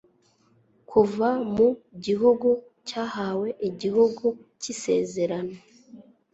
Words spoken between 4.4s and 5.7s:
cy'isezerano